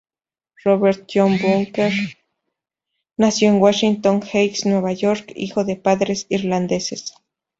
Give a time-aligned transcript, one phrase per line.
[0.63, 1.91] Robert John Burke
[3.17, 7.13] nació en Washington Heights, Nueva York, hijo de padres irlandeses.